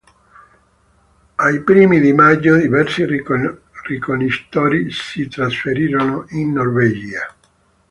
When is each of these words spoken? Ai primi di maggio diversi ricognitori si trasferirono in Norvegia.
Ai 1.35 1.61
primi 1.63 1.99
di 1.99 2.11
maggio 2.11 2.55
diversi 2.55 3.05
ricognitori 3.05 4.89
si 4.89 5.27
trasferirono 5.27 6.25
in 6.29 6.53
Norvegia. 6.53 7.35